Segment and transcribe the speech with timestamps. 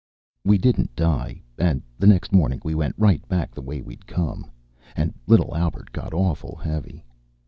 [0.43, 4.49] We didn't die, and next morning we went right back the way we'd come.
[4.95, 7.05] And little Albert got awful heavy.